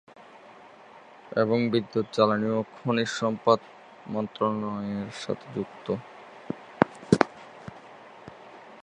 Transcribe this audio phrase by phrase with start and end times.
[1.33, 3.59] এবং বিদ্যুৎ, জ্বালানি ও খনিজ সম্পদ
[4.05, 5.87] মন্ত্রণালয়ের সাথে যুক্ত।